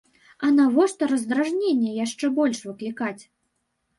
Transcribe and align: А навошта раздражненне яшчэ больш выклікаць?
А 0.45 0.47
навошта 0.53 1.09
раздражненне 1.11 1.91
яшчэ 2.05 2.25
больш 2.39 2.63
выклікаць? 2.69 3.23